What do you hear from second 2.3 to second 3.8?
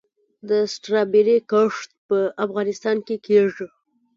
افغانستان کې کیږي؟